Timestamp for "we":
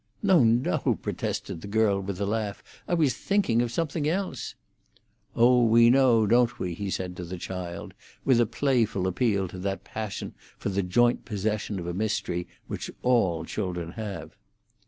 5.63-5.91, 6.57-6.73